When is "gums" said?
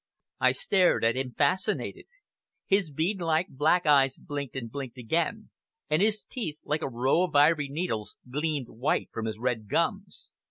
9.69-10.31